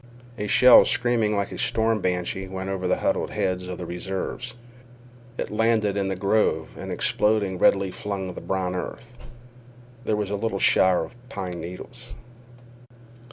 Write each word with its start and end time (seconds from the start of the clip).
A 0.39 0.47
shell 0.47 0.83
screaming 0.83 1.35
like 1.35 1.51
a 1.51 1.59
storm 1.59 1.99
banshee 2.01 2.47
went 2.47 2.71
over 2.71 2.87
the 2.87 2.97
huddled 3.01 3.29
heads 3.29 3.67
of 3.67 3.77
the 3.77 3.85
reserves. 3.85 4.55
It 5.37 5.51
landed 5.51 5.95
in 5.95 6.07
the 6.07 6.15
grove, 6.15 6.69
and 6.75 6.91
exploding 6.91 7.59
redly 7.59 7.91
flung 7.91 8.33
the 8.33 8.41
brown 8.41 8.73
earth. 8.73 9.15
There 10.05 10.15
was 10.17 10.31
a 10.31 10.35
little 10.37 10.57
shower 10.57 11.03
of 11.03 11.15
pine 11.29 11.61
needles. 11.61 12.15